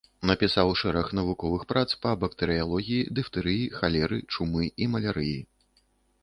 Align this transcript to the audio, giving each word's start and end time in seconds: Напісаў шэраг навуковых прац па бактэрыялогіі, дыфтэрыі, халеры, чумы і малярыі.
Напісаў 0.27 0.69
шэраг 0.81 1.11
навуковых 1.17 1.65
прац 1.73 1.83
па 2.05 2.13
бактэрыялогіі, 2.23 2.97
дыфтэрыі, 3.19 3.69
халеры, 3.77 4.19
чумы 4.37 4.63
і 4.81 4.91
малярыі. 4.97 5.39